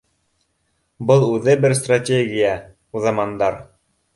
[1.11, 2.57] Был үҙе бер стратегия,
[3.01, 3.63] уҙамандар